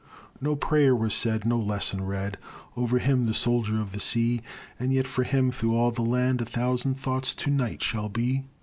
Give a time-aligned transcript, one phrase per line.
[0.41, 2.39] No prayer was said, no lesson read,
[2.75, 4.41] O'er him; the soldier of the sea:
[4.79, 8.45] And yet for him, through all the land, A thousand thoughts to night shall be.